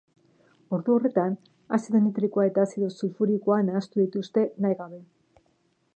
[0.77, 1.35] Ordu horretan
[1.77, 5.03] azido nitrikoa eta azido sulfurikoa nahastu dituzte, nahi gabe.